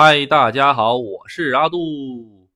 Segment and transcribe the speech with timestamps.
[0.00, 2.48] 嗨，大家好，我是阿杜。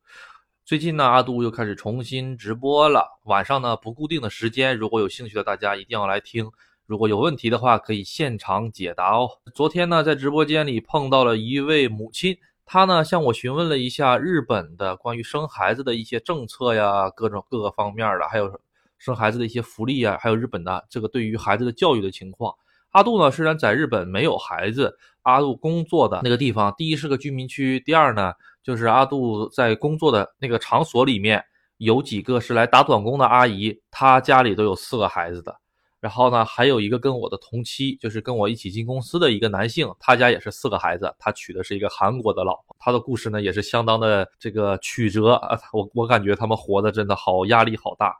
[0.65, 3.19] 最近呢，阿杜又开始重新直播了。
[3.25, 6.49] 晚上呢，不固定的时间，如果有兴趣的大家一定要来听。
[6.87, 9.29] 如果有问题的话，可以现场解答哦。
[9.57, 18.61] 昨天呢，在直播间里碰到了一位母亲，她呢向我询问了一下日本的关于生孩子的一些政策呀，各种各个方面的，还有
[18.99, 22.55] 生孩子的一些福利啊，还有日本的这个对于孩子的教育的情况。
[22.93, 31.45] 阿杜呢，虽然在日本没有孩子，阿杜工作的那个地方，第一是个居民区，第二呢，就是阿杜在工作的那个场所里面
[31.79, 35.57] 有几个是来打短工的阿姨，她家里都有四个孩子的。
[36.01, 42.75] 然后呢，还有一个跟我的同期，就是跟我一起进公司的一个男性，他家也是四个孩子，他娶的是一个韩国的老婆。
[42.81, 48.17] 他的故事呢，也是相当的这个曲折啊，我我感觉他们活的真的好压力好大。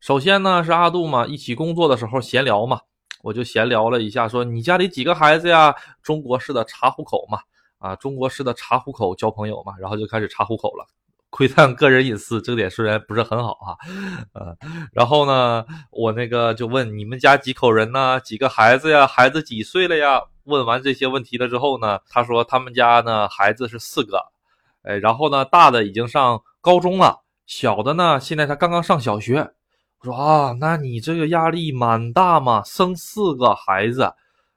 [0.00, 2.80] 首先呢，是阿杜嘛，一起工作的时候闲聊嘛。
[3.22, 5.74] 我就闲聊了一下，说你家里几个孩子呀？
[6.02, 7.38] 中国式的查户口嘛，
[7.78, 10.86] 啊，中国式的查户口交朋友嘛，然后就开始查户口了，
[11.30, 13.76] 窥探个人隐私，这点虽然不是很好啊，
[14.32, 14.56] 呃，
[14.92, 18.20] 然后呢，我那个就问你们家几口人呢？
[18.20, 19.06] 几个孩子呀？
[19.06, 20.22] 孩子几岁了呀？
[20.44, 24.22] 问完这些问题了之后呢，他说他们家呢孩子是四个，
[24.82, 29.52] 哎，然后呢大的已经上高中了，小的呢现在他刚刚上小学。
[30.00, 34.12] 我说啊，那你这个压力蛮大嘛，生四个孩子，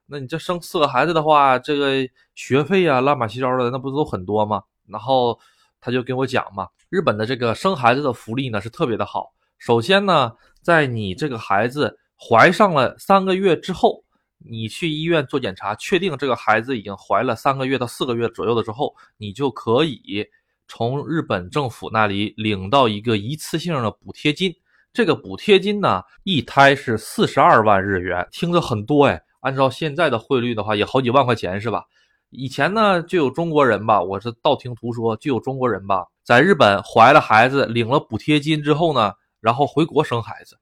[0.06, 4.62] 那你这生四个孩子的话，这个学费啊，乱七糟的，那不都很多吗？
[4.86, 5.36] 然后
[5.80, 9.32] 他就跟我讲嘛，日本的这个生孩子的福利呢是特别的好。
[9.58, 14.04] 首先呢，在你这个孩子怀上了三个月之后，
[14.38, 20.24] 你去医院做检查，确定这个孩子已经怀了三个月到四个月左右的之后，你就可以
[20.68, 24.54] 从日本政府那里领到一个一次性的补贴金。
[24.92, 29.22] 这个补贴金呢，一胎是四十二万日元，听着很多哎。
[29.40, 31.84] 按照现在的汇率的话，也好几万块钱是吧？
[32.28, 40.58] 以前呢，就有中国人吧，我是道听途说，就有中国人吧，在日本怀了孩子，领了补贴金之后呢，然后回国生孩子。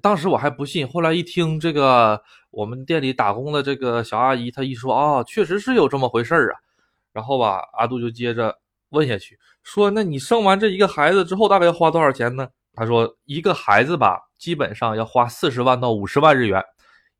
[0.00, 6.60] 当时我还不信，后来一听这个我们店里打工的这个小阿姨，她一说啊，确实是有这么回事儿啊。
[7.12, 8.54] 然后吧，阿杜就接着
[8.90, 12.48] 问下去，说那你生完这一个孩子之后，大概要花多少钱呢？
[12.74, 16.62] 他说：“一个孩子吧，基本上要花四十万到五十万日元。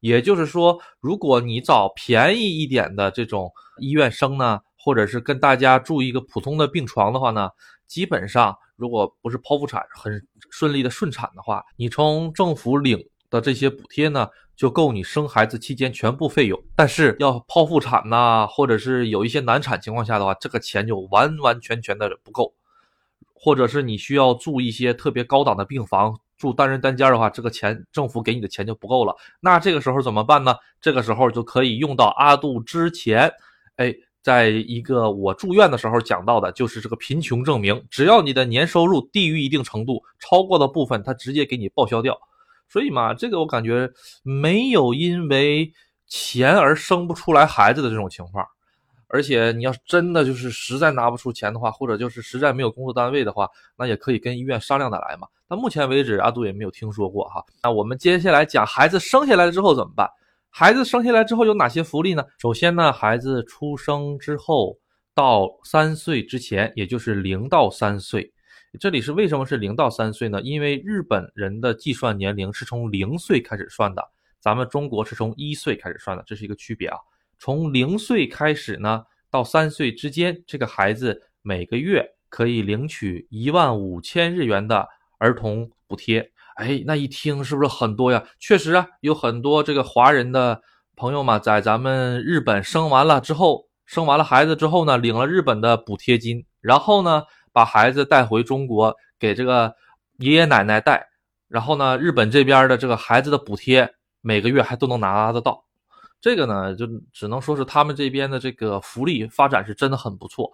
[0.00, 7.50] 也就是说，如果你找便宜一点的这种医院生呢，或者是跟大家住一个普通的病床的话呢，
[7.86, 12.98] 基本上如果不是剖腹产很顺利的顺产的话，你从政府领
[13.30, 16.58] 的这些补贴呢，就够你生孩子期间全部费用。
[16.74, 22.54] 但是要剖腹产呐，或者是有一些难产情况下的话，这个钱就完完全全的不够。”
[23.44, 29.12] 或者是你需要住一些特别高档的病房，住单人单间的话，这个钱政府给你的钱就不够了。
[29.40, 30.54] 那这个时候怎么办呢？
[30.80, 33.28] 这个时候就可以用到阿杜之前，
[33.74, 33.92] 哎，
[34.22, 37.84] 在一个我住院的时候讲到的，就是这个贫穷证明。
[37.90, 42.16] 只要你的年收入低于一定程度，超过的部分他直接给你报销掉。
[42.68, 43.90] 所以嘛，这个我感觉
[44.22, 45.72] 没有因为
[46.06, 48.46] 钱而生不出来孩子的这种情况。
[49.12, 53.46] 而且你要是真的就是实在拿不出钱的话，或者就是实在没有工作单位的话，
[53.76, 55.28] 那也可以跟医院商量的来嘛。
[55.46, 57.44] 那目前为止，阿杜也没有听说过哈。
[57.62, 60.08] 那我们接下来讲孩子生下来之后怎么办？
[60.48, 62.24] 孩子生下来之后有哪些福利呢？
[62.38, 64.78] 首先呢，孩子出生之后
[65.14, 68.32] 到三岁之前，也就是零到三岁，
[68.80, 70.40] 这里是为什么是零到三岁呢？
[70.40, 74.02] 因为日本人的计算年龄是从零岁开始算的，
[74.40, 76.96] 咱们中国是从一岁开始算的，这是一个区别啊。
[77.44, 84.86] 从零岁开始呢，到三岁之间，这个孩子每个月可以领取一万五千日元的
[85.18, 86.30] 儿童补贴。
[86.54, 88.22] 哎，那一听是不是很多呀？
[88.38, 90.62] 确实啊，有很多这个华人的
[90.94, 99.74] 朋友嘛，在咱们日本生完了之后，生完了孩子之后呢，领了日本的补贴金，然后呢，把孩子带回中国给这个
[100.18, 101.08] 爷爷奶奶带，
[101.48, 105.64] 然后呢，日本这边的这个孩子的补贴每个月还都能拿得到。
[106.22, 110.48] 这个呢，就只能说是他们这边的这个福利发展是真的很不错，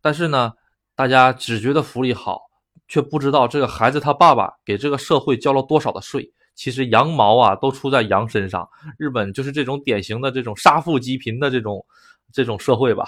[0.00, 0.52] 但是呢，
[0.96, 2.40] 大家只觉得福利好，
[2.88, 6.28] 却不知道这个孩子他爸爸给这个社会交了多少的税。
[6.56, 11.86] 其实羊毛啊都出在羊身上，日本就是这种典型的这种杀富济贫的这种
[12.32, 13.06] 这种社会吧，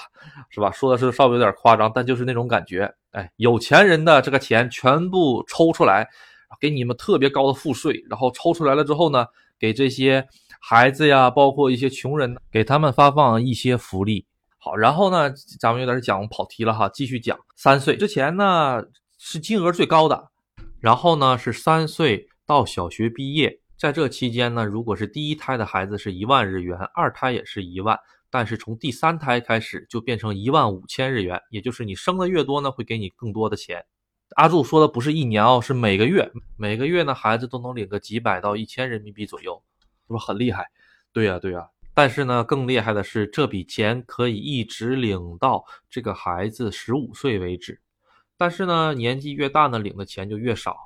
[0.50, 0.70] 是吧？
[0.70, 2.88] 说的是稍微有点夸张，但就是那种感觉。
[3.10, 6.08] 哎，有钱人的这个钱全部抽出来，
[6.60, 9.26] 给你们特别高的赋税，然后抽出来了之后呢，
[9.58, 10.24] 给这些。
[10.66, 14.26] 孩子呀，包括一些穷人，给他们发放一些福利。
[14.56, 15.30] 好，然后呢，
[15.60, 17.38] 咱们有点讲跑题了哈，继续讲。
[17.54, 18.82] 三岁之前呢
[19.18, 20.30] 是金额最高的，
[20.80, 27.98] 然后呢是三岁到小学毕业，在这期间呢，如果是第一胎的孩子是一万日元，二胎也是一万，
[28.30, 33.84] 但是从第三胎开始就变成一万五千日元，也就是你生的越多呢，会给你更多的钱。
[34.36, 39.62] 阿柱说的不是一年哦，是每个月，每个月呢孩子都能领个几百到一千人民币左右，
[40.06, 40.66] 是不是很厉害？
[41.12, 47.80] 对呀对呀，但是呢更厉害的是这笔钱可以一直领到这个孩子十五岁为止，
[48.36, 50.76] 但是呢年纪越大呢领的钱就越少。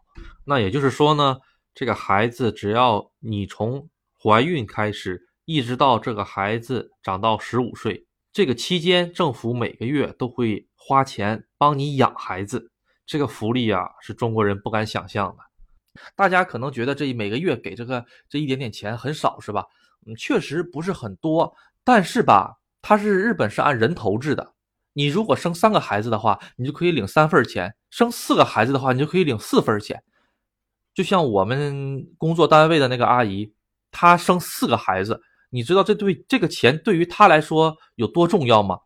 [0.45, 1.39] 那也就是说呢，
[1.75, 3.89] 这个孩子只要你从
[4.21, 12.71] 怀孕开始，一直到这个孩子长到十五岁，这个期间政府每个月都会花钱帮你养孩子。
[13.07, 15.43] 这个福利啊，是中国人不敢想象的。
[16.17, 19.65] 大家可能觉得这每个月给这个这一点点钱很少，是吧？
[20.07, 21.53] 嗯，确实不是很多。
[21.85, 24.55] 但是吧，它是日本是按人头制的。
[24.93, 30.03] 你如果生三个孩子的话，你就可以领三份钱；生四个孩子的话，你就可以领四份钱。
[30.93, 33.53] 就像我们工作单位的那个阿姨，
[33.93, 35.21] 她生四个孩子，
[35.51, 38.79] 你知道这对这个钱对于她来说有多重要吗？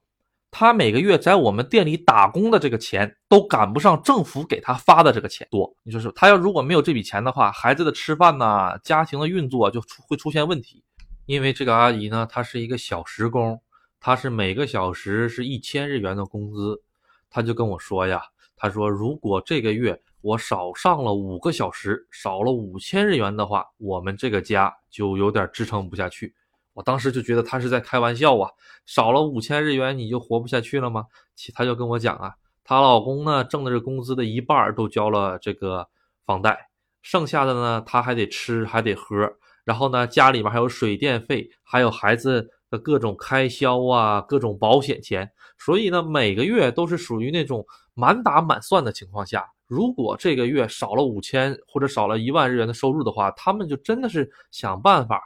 [0.55, 5.75] 他每个月在我们店里打工的这个钱都赶不上政府给他发的这个钱多。
[5.83, 6.13] 你说是？
[6.13, 10.85] 他要如果没有这笔钱的话，孩子的吃饭呐，家庭的运作就出会出现问题。
[11.25, 13.63] 因为这个阿姨呢，她是一个小时工，
[13.99, 16.83] 她是每个小时是一千日元的工资。
[17.31, 18.23] 她就跟我说呀，
[18.55, 26.35] 她说如果这个月我少上了五个小时，少了五千日元的话，我们这个家就有点支撑不下去。
[26.75, 28.51] 我当时就觉得他是在开玩笑啊，
[28.87, 31.05] 少了五千日元你就活不下去了吗？
[31.35, 32.33] 其他就跟我讲啊，
[32.65, 35.87] 她老公呢挣的这工资的一半都交了这个
[36.25, 36.69] 房贷，
[37.03, 39.31] 剩下的呢他还得吃还得喝，
[39.65, 55.21] 然后呢家里面还有水电费，还有孩子的各种开销啊，各种保险钱，所以呢每个月都是属于那种满打满算的情况下，如果这个月少了五千或者少了一万日元的收入的话，他们就真的是想办法。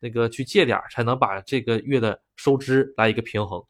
[0.00, 3.62] 那个去借点才能把这个月的收支来一个平衡，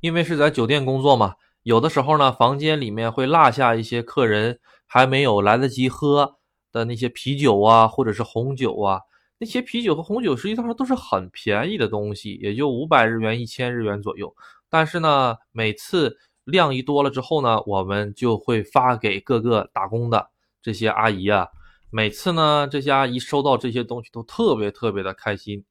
[0.00, 6.36] 因为是在酒店工作嘛，有的时候呢，房间里面会落下一些客人还没有来得及喝
[6.72, 9.00] 的那些啤酒啊，或者是红酒啊。
[9.38, 14.34] 那些啤酒和红酒实际上都是很便宜的东西，也就五百日元、一千日元左右。
[14.70, 20.30] 但是呢，每次量一多了之后呢，我们就会发给各个打工的
[20.62, 21.48] 这些阿姨啊。
[21.90, 25.64] 每次呢，这些阿姨收到这些东西都特别特别的开心。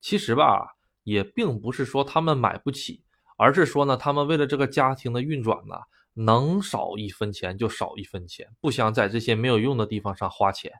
[0.00, 0.74] 其实吧，
[1.04, 3.02] 也并不是说他们买不起，
[3.36, 5.76] 而是说呢，他们为了这个家庭的运转呢，
[6.14, 10.72] 能少一分钱就少一分钱，不想在这些没有用的地方上花钱。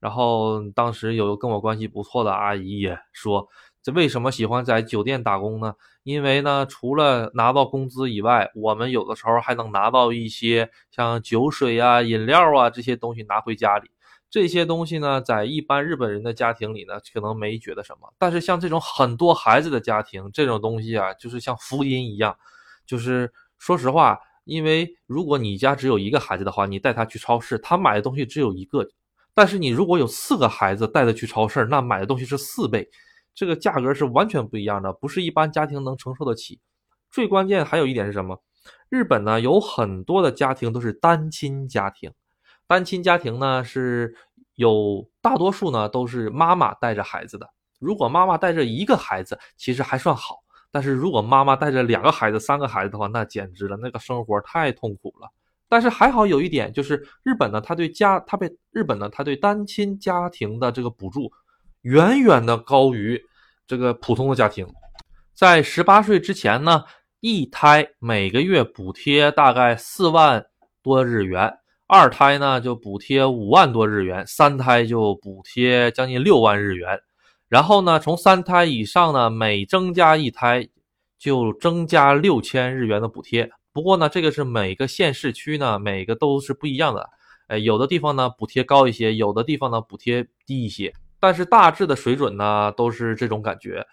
[0.00, 3.48] 然后当时有跟我关系不错的阿姨也说，
[3.82, 5.74] 这为什么喜欢在酒店打工呢？
[6.02, 13.90] 因为呢，除了拿到工资以外，我们有的时候还能拿到一些像酒水啊、饮料啊这些东西拿回家里。
[14.32, 18.10] 这些东西呢，在一般日本人的家庭里呢，可能没觉得什么。
[18.16, 22.34] 但是像这种很多孩子的家庭，这种东西啊，就是像福音一样。
[22.86, 28.88] 就是说实话，因为如果你家只有一个孩子的话，你带他去超市，他买的东西只有一个。
[29.34, 32.88] 但是你如果有四个孩子带他去超市，那买的东西是四倍，
[33.34, 36.58] 这个价格是完全不一样的，不是一般家庭能承受得起。
[37.10, 38.42] 最关键还有一点是什么？
[38.88, 42.10] 日本呢，有很多的家庭都是单亲家庭。
[42.72, 44.16] 单亲家庭呢是
[44.54, 47.46] 有大多数呢都是妈妈带着孩子的。
[47.78, 50.36] 如果妈妈带着一个孩子，其实还算好；
[50.70, 55.28] 但是如果妈妈带着两个孩子、三个孩子的话，那简直了，那个生活太痛苦了。
[55.68, 61.30] 但是还好有一点，就是日本呢，他对家，他被日本呢，他对单亲家庭的这个补助
[61.82, 63.22] 远远的高于
[63.66, 64.66] 这个普通的家庭。
[65.34, 66.84] 在十八岁之前呢，
[67.20, 70.46] 一胎每个月补贴大概四万
[70.82, 71.58] 多日元。
[71.94, 76.98] 二胎呢就补贴五万多日元，三胎就补贴将近六万日元，
[77.50, 80.66] 然后呢，从三胎以上呢，每增加一胎
[81.18, 83.50] 就增加六千日元的补贴。
[83.74, 87.10] 不过呢，这个是每个县市区呢，每个都是不一样的。
[87.48, 93.86] 哎，有的地方呢补贴高一些，有的地方呢补贴低一些，但是大致的水准呢都是这种感觉。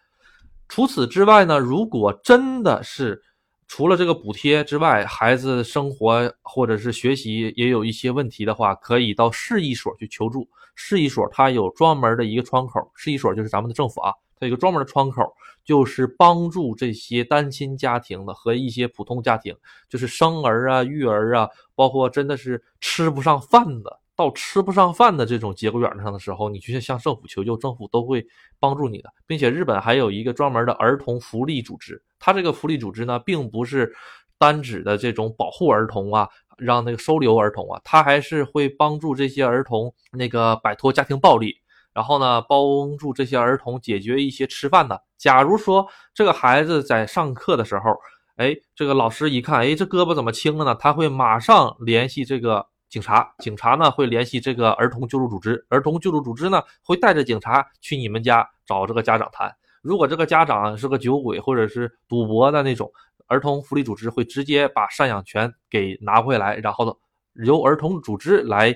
[0.69, 3.21] 除此之外呢，如果真的是。
[3.69, 10.49] 除了这个补贴之外，孩子生活或者是学习也有一些问题的话，可以到市一所去求助。
[10.73, 15.21] 市一所它有专门的一个窗口，市一所就是咱们的政府啊，它有个专门的窗口，
[15.63, 19.55] 就是帮助这些单亲家庭的和一些普通家庭，
[19.88, 23.99] 就是生儿啊、育儿啊，包括真的是吃不上饭的。
[24.19, 28.25] 到吃不上饭的这种节骨眼上的时候，你去向政府求救，政府都会
[28.59, 32.03] 帮助你的，并且日本还有一个专门的儿童福利组织。
[32.19, 33.95] 它这个福利组织呢，并不是
[34.38, 41.55] 单指的这种保护儿童啊，让那个收留儿童啊，它还是会帮助这些儿童那个摆脱家庭暴力。
[41.93, 45.01] 然后呢，帮助这些儿童解决一些吃饭的。
[45.17, 47.95] 假如说这个孩子在上课的时候，
[48.35, 50.75] 哎，这个老师一看，哎，这胳膊怎么青了呢？
[50.75, 59.53] 他会马上联系这个警察，警察呢会联系这个儿童救助组织，儿童救助组织呢会带着警察去你们家找这个家长谈。
[59.81, 62.91] 如果这个家长是个酒鬼或者是赌博的那种，
[63.27, 66.98] 儿童福利组织会直接把赡养权给拿回来，然后
[67.46, 68.75] 由儿童组织来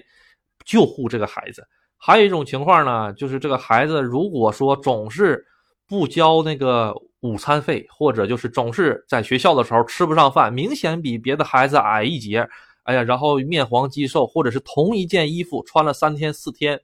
[0.64, 1.68] 救护这个孩子。
[1.98, 5.44] 还有一种情况呢，就是这个孩子如果说总是
[5.88, 12.48] 不交那个午餐费，或者就是总是在学校的时候吃不上饭，明显比别的孩子矮一截，
[12.84, 16.80] 哎呀，然后面黄肌瘦，或者是同一件衣服穿了三天四天，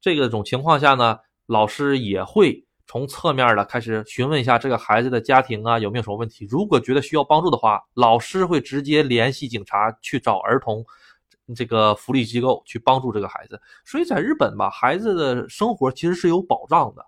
[0.00, 6.46] 这个种情况下呢，老师也会从侧面的开始询问一下这个孩子的家庭啊有没有什么问题。
[6.50, 10.84] 如果觉得需要帮助的话，老师会直接联系警察去找儿童。
[11.54, 17.04] 这个福利机构去帮助这个孩子，所以在日本吧，孩子的生活其实是有保障的。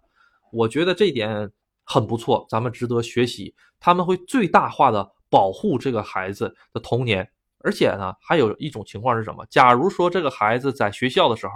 [0.53, 1.51] 我觉得这点
[1.85, 3.55] 很不错，咱们值得学习。
[3.81, 7.27] 他们会最大化的保护这个孩子的童年，
[7.61, 9.45] 而且呢，还有一种情况是什么？
[9.51, 11.53] 假如说这个孩子在学校的时候，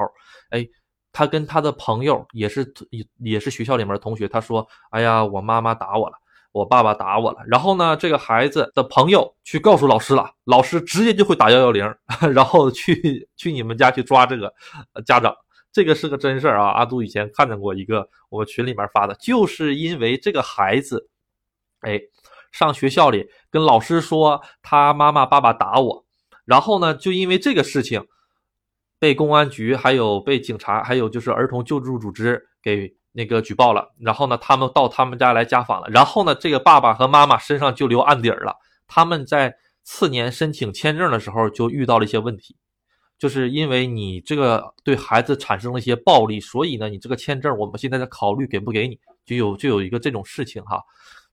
[0.50, 0.66] 哎，
[1.12, 6.16] 他跟他的朋友也是也也是学校里面的同学，他说：“哎呀，我妈妈打我了。”
[6.52, 11.94] 我爸爸打我了，然后呢，这个孩子的朋友去告诉老师了，老师直接就会打幺幺零，
[12.34, 14.52] 然后去去你们家去抓这个
[15.06, 15.32] 家长，
[15.70, 16.70] 这个是个真事儿啊。
[16.70, 21.08] 阿杜以前看见过一个我们群里面发的，就是因为这个孩子，
[21.82, 22.00] 哎，
[22.50, 26.04] 上学校里跟老师说他妈妈爸爸打我，
[26.44, 28.04] 然后呢，就因为这个事情，
[28.98, 32.94] 被公安局还有被警察还有就是儿童救助组织给。
[33.12, 38.54] 那个举报了，然后呢，他们到他们家来家访了，然后呢，这个爸爸和妈妈身上就留案底儿了。
[38.86, 39.52] 他们在
[39.82, 42.54] 次年申请签证的时候就遇到了一些问题，
[43.18, 50.80] 就是因为你这个对孩子产生了一些暴力，所以呢，你这个签证我们现在在考虑给不给你，就有就有一个这种事情哈。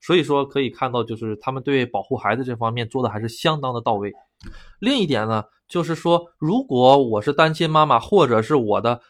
[0.02, 4.14] 所以说可以看到，就是他们对保护孩子这方面做的还是相当的到位。
[4.80, 9.02] 另一点呢，就是说，如果我是单亲妈妈，或者是我的。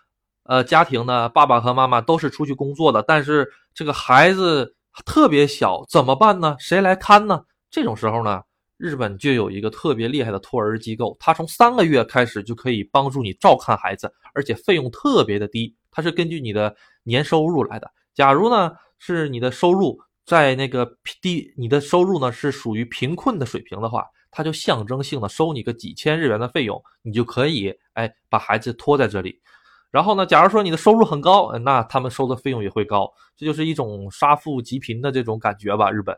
[0.50, 6.56] 呃，家庭呢，爸爸和妈妈都是出去工作的，但是这个孩子特别小，怎么办呢？
[6.58, 7.44] 谁来看呢？
[7.70, 8.42] 这种时候呢，
[8.78, 17.92] 日本就有一个特别厉害的托儿机构，它从三个月开始就可以帮助你照看孩子，而且费用特别的低，它是根据你的年收入来的。
[18.14, 20.86] 假如呢是你的收入在那个
[21.22, 29.42] 低，你的收入呢是属于贫困的水平的话，它就象征性的收你个几千日元的费用，你就可以哎把孩子托在这里。
[29.90, 30.26] 然后呢？
[30.26, 35.90] 假如说你的收入很高，那他们收的费用也会高，这就是一种杀富济贫的这种感觉吧。
[35.90, 36.16] 日本。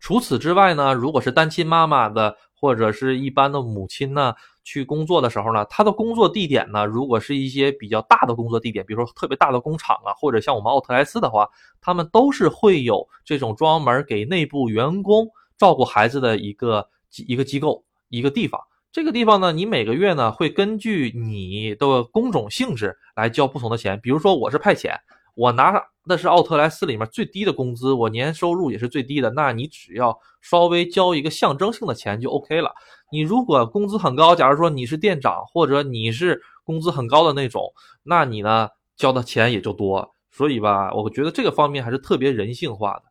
[0.00, 4.34] 除此之外呢，如果是单亲妈妈的或者是一般的母亲呢，
[4.64, 11.48] 去工作的时候呢，他的工作地点呢，如果是一些比较大的工作地点，比如说特别大的工厂啊，或者像我们奥特莱斯的话，
[11.80, 15.28] 他们都是会有这种专门给内部员工
[15.58, 16.88] 照顾孩子的一个
[17.26, 18.60] 一个机构一个地方。
[18.92, 23.98] 这个地方呢，你每个月呢会根据你的工种性质来交不同的钱。
[24.00, 24.94] 比如说我是派遣，
[25.34, 29.30] 我拿那是奥特莱斯里面最低的工资，我年收入也是最低的。
[29.30, 32.72] 那你只要稍微交一个象征性的钱就 OK 了。
[33.10, 40.10] 你如果工资很高，假如说你是店长或者你是工资很高的那种，那你呢交的钱也就多。
[40.30, 43.02] 所以吧，我觉得这个方面还是特别人性化的。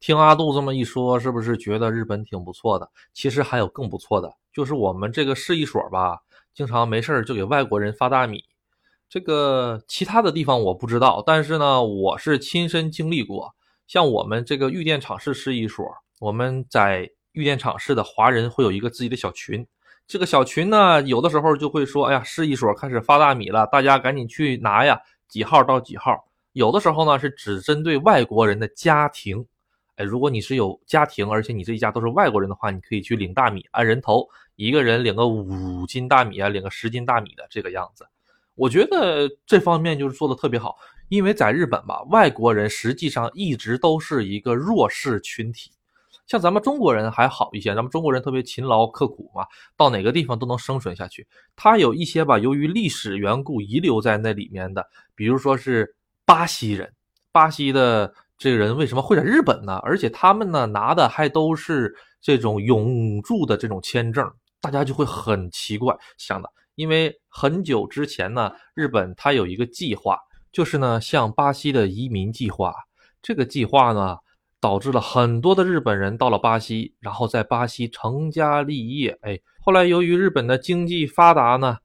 [0.00, 2.90] 听阿杜这么一说，是不是觉得日本挺不错的？
[3.12, 4.32] 其实还有更不错的。
[4.52, 6.18] 就是我们这个市一所吧，
[6.54, 8.42] 经常没事儿就给外国人发大米。
[9.08, 13.54] 这个其他的地方我不知道，但是呢，我是亲身经历过。
[13.86, 15.86] 像我们这个玉电厂市市一所，
[16.18, 19.64] 我们在玉电厂市的华人会有一个自己的小群。
[20.08, 29.46] 这个小群呢，有的时候就会说：“哎呀，市一所开始发大米了，大家赶紧去拿呀，几号到几号。”有的时候呢，是只针对外国人的家庭。
[29.96, 38.06] 哎，如果你是有家庭，而且你这一家都是外国人的话，你可以去领大米，按人头，一个人领个五斤大米啊，领个十斤大米的这个样子。
[38.56, 40.74] 我觉得这方面就是做的特别好，
[41.08, 45.70] 因为在日本吧，外国人实际上一直都是一个弱势群体，
[46.26, 49.46] 像咱们中国人还好一些，咱们中国人特别勤劳刻苦嘛，
[49.76, 51.26] 到哪个地方都能生存下去。
[51.54, 54.84] 他有一些吧，由于历史缘故遗留在那里面的，
[55.14, 55.94] 比如说是
[56.24, 56.92] 巴西人，
[57.30, 58.12] 巴西的。
[58.38, 59.76] 这个人为什么会在日本呢？
[59.76, 70.16] 而且他们呢拿的还都是这种永住的这种签证，大家就会很奇怪想的，因为很久之前呢，日本它有一个计划，
[70.52, 72.72] 就是呢向巴西的移民计划。
[73.20, 74.18] 这个计划呢
[74.60, 79.18] 导致了很多的日本人到了巴西，然后在巴西成家立业。
[79.22, 81.78] 哎，后来由于日本的经济发达呢，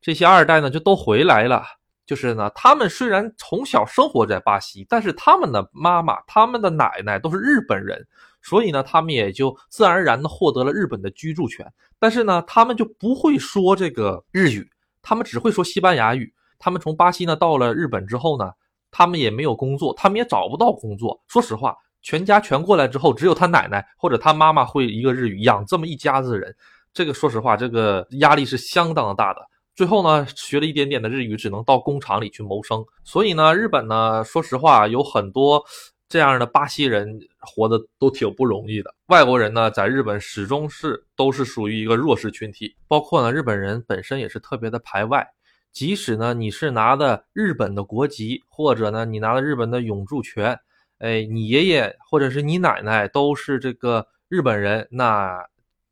[0.00, 1.62] 这些二代呢就都回来了。
[2.06, 8.06] 就是呢，他们虽然从小生活在巴西，但是他们的妈妈、他们的奶奶都是日本人，
[8.48, 11.66] 所以呢，他们也就自然而然的获得了日本的居住权。
[11.98, 14.70] 但是呢，他们就不会说这个日语，
[15.02, 16.32] 他们只会说西班牙语。
[16.58, 18.52] 他们从巴西呢到了日本之后呢，
[18.92, 21.20] 他们也没有工作，他们也找不到工作。
[21.26, 26.54] 说实话，全家全过来之后，只有他奶奶或者他妈妈会一个日语，养这么一家子人。
[26.94, 29.40] 这个说实话，这个压力是相当大的。
[29.74, 32.82] 最后呢，学了一点点的日语，只能到工厂里去谋生。
[33.04, 35.62] 所以呢，日本呢，说实话，有很多
[36.08, 38.94] 这样的巴西人活得都挺不容易的。
[39.06, 45.26] 外国人呢，在日本始终是都是属于一个弱势群体，包括呢，日本人本身也是特别的排外。
[45.72, 50.58] 即使呢，你是拿的日本的国籍，或者呢，你拿了日本的永住权，
[50.98, 55.46] 哎，你爷爷或者是你奶奶都是这个日本人，那。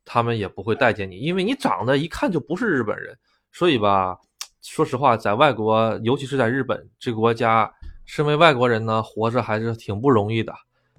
[0.07, 3.17] 他们也不会待见你，因为你长得一看就不是日本人，
[3.51, 4.15] 所以吧，
[4.61, 7.73] 说实话，在外国，尤其是在日本这个国家，
[8.05, 10.53] 身为外国人呢，活着还是挺不容易的。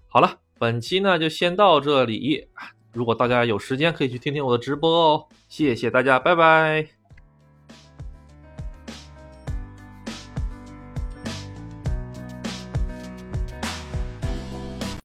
[0.08, 2.48] 好了，本期呢就先到这里，
[2.92, 5.26] 如果大家有时间，可以去听听我的直播哦。
[5.48, 6.95] 谢谢大家，拜拜。